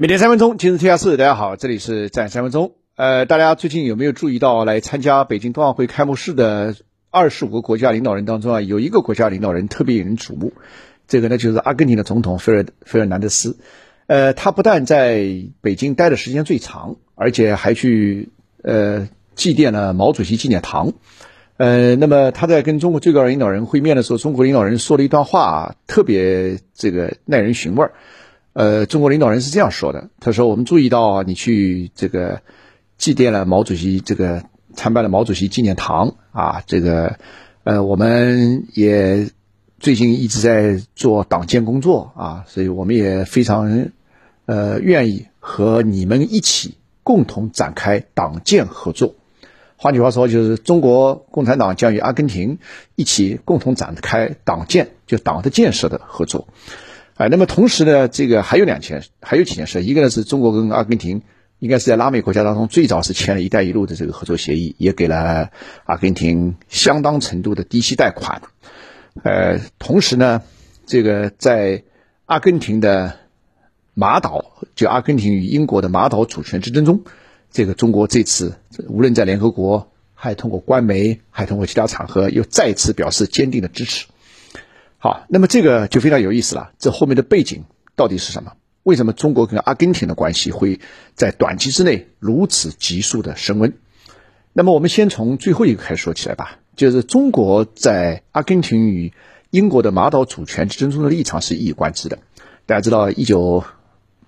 [0.00, 1.16] 每天三分钟，今日天下事。
[1.16, 2.74] 大家好，这里是站三分钟。
[2.94, 6.76] 呃，大家最近有没有注意到，来参加北京冬奥会开幕式的
[7.10, 10.52] 二十五个国家领导人当中啊，有一个国家领导人特别引人瞩目，
[11.08, 13.58] 这个呢就是阿根廷的总统菲尔菲尔南德斯。
[14.06, 15.26] 呃，他不但在
[15.60, 18.28] 北京待的时间最长，而且还去
[18.62, 20.92] 呃祭奠了毛主席纪念堂。
[21.56, 27.94] 呃，那么他在跟中国最高领导人会面的时候，中国领导人说了一段话，特别这个耐人寻味儿。
[28.58, 32.42] 呃，中国领导人是这样说的：“他说，我们注意到你去这个
[32.96, 34.42] 祭奠了毛主席，这个
[34.74, 36.60] 参拜了毛主席纪念堂啊。
[36.66, 37.20] 这个，
[37.62, 39.30] 呃，我们也
[39.78, 43.90] 最近一直在做党建工作啊，所以我们也非常
[44.46, 49.14] 呃愿意和你们一起共同展开党建合作。
[49.76, 52.58] 换句话说，就是中国共产党将与阿根廷
[52.96, 56.48] 一起共同展开党建，就党的建设的合作。”
[57.18, 59.82] 哎，那么同时呢，这个还有两件，还有几件事。
[59.82, 61.22] 一个呢是中国跟阿根廷
[61.58, 65.50] 应该是在拉美国家当中最早是签了一带一路的这个合作协议，也给了
[65.84, 68.42] 阿根廷相当程度的低息贷款。
[69.24, 70.42] 呃，同时呢，
[70.86, 71.82] 这个在
[72.26, 73.16] 阿根廷的
[73.94, 77.02] 马岛，就阿根廷与英国的马岛主权之争中，
[77.50, 78.54] 这个中国这次
[78.86, 84.06] 无论在联合国，还通过官媒，还通过其他场合，又再次表示坚定的支持。
[84.98, 86.72] 好，那么这个就非常有意思了。
[86.78, 88.52] 这后面的背景到底是什么？
[88.82, 90.80] 为什么中国跟阿根廷的关系会
[91.14, 93.74] 在短期之内如此急速的升温？
[94.52, 96.58] 那么我们先从最后一个开始说起来吧。
[96.74, 99.12] 就是中国在阿根廷与
[99.50, 102.18] 英国的马岛主权之争中的立场是一以贯之的。
[102.66, 103.64] 大家知道，一九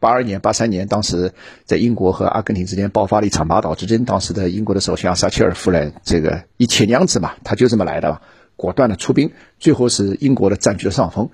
[0.00, 1.32] 八二年、八三年，当时
[1.64, 4.04] 在英国和阿根廷之间爆发了一场马岛之争。
[4.04, 8.20] 当时的英国的首相撒切尔夫人，这个一铁娘子嘛，她就这么来的。
[8.62, 11.30] 果断的出兵，最后是英国的占据了上风。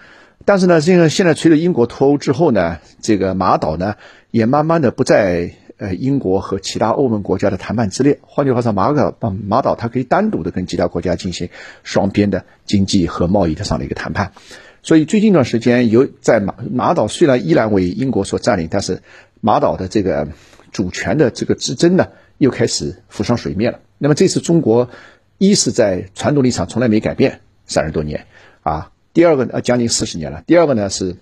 [0.46, 3.96] 但是呢，这个现在随着英国脱欧之后呢，这个马岛呢
[4.30, 8.18] 也慢慢的不在呃英国和其他欧盟国家的谈判之列。
[8.22, 9.14] 换句话说，马岛
[9.46, 11.50] 马岛它可以单独的跟其他国家进行
[11.82, 14.32] 双边的经济和贸易的上的一个谈判。
[14.82, 19.02] 所以最近一段时间，有在马马岛虽然依然为英国所占领，但是
[19.42, 20.28] 马岛的这个
[20.72, 22.06] 主权的这个之争呢
[22.38, 23.80] 又开始浮上水面了。
[23.98, 24.88] 那么这次中国。
[25.38, 28.26] 一是在传统立场从来没改变三十多年
[28.62, 30.42] 啊，第二个呃将近四十年了。
[30.46, 31.16] 第二个呢是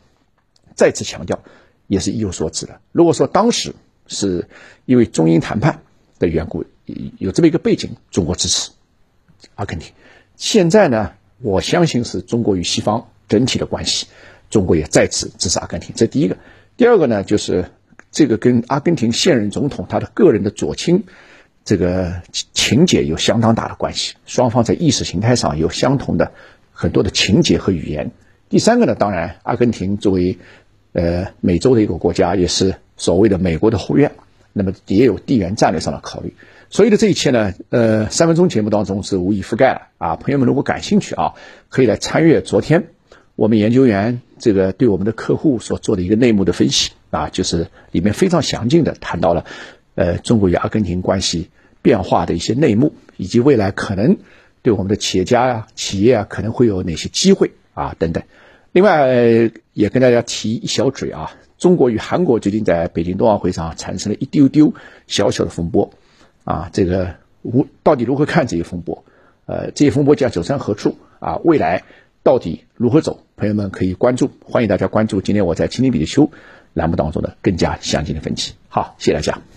[0.75, 1.43] 再次强调，
[1.87, 2.81] 也是意有所指的。
[2.93, 3.75] 如果说当时
[4.07, 4.49] 是
[4.87, 5.83] 因为中英谈判
[6.19, 6.65] 的缘故，
[7.19, 8.71] 有这么一个背景，中国支持
[9.55, 9.93] 阿根廷。
[10.37, 11.13] 现在呢，
[11.43, 14.07] 我相信是中国与西方整体的关系，
[14.49, 15.95] 中国也再次支持阿根廷。
[15.95, 16.39] 这第一个。
[16.79, 17.71] 第二个呢，就是
[18.11, 21.05] 这个跟阿根廷现任总统他的个人的左倾。
[21.67, 22.23] 这个
[22.53, 26.31] 情节有相当大的关系，双方在意识形态上有相同的
[26.73, 28.13] 很多的情节和语言。
[28.49, 30.39] 第三个呢，当然，阿根廷作为
[30.93, 34.13] 呃美洲的一个国家，也是所谓的美国的后院，
[34.53, 36.35] 那么也有地缘战略上的考虑。
[36.71, 40.15] 所有的这一切呢，呃，三分钟节目当中是无以覆盖了啊。
[40.15, 41.35] 朋友们如果感兴趣啊，
[41.69, 42.91] 可以来参阅昨天
[43.35, 49.45] 我们研究员这个对我们的客户所做的一个内幕的分析啊，就是里面非常详尽的谈到了
[49.97, 51.51] 呃中国与阿根廷关系。
[51.87, 54.17] 变化的一些内幕，以及未来可能
[54.61, 58.25] 对我们的企业家呀、企业啊，可能会有哪些机会啊等等。
[58.73, 64.75] 另外，也跟大家提一小嘴啊，中国与韩国最近在北京冬奥会上产生了一丢丢
[65.07, 65.93] 小小的风波
[66.43, 69.05] 啊，这个无到底如何看这一风波？
[69.47, 71.37] 呃，这一风波将走向何处啊？
[71.45, 71.85] 未来
[72.25, 73.23] 到底如何走？
[73.37, 76.33] 朋友们可以关注，欢迎大家关注今天我在蜻蜓比的秋
[76.75, 78.55] 栏目当中的更加详尽的分析。
[78.69, 79.56] 好，谢谢大家。